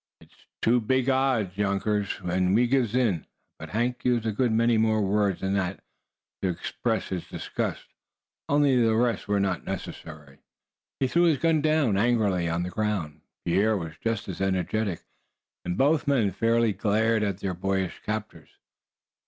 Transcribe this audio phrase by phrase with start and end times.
[0.19, 3.27] "It's too big odds, younkers, an' we gives in;"
[3.59, 5.79] but Hank used a good many more words than this
[6.41, 7.85] to express his disgust,
[8.49, 10.39] only the rest were not at all necessary.
[10.99, 15.03] He threw his gun down angrily on the ground; Pierre was just as energetic,
[15.63, 18.49] and both men fairly glared at their boyish captors.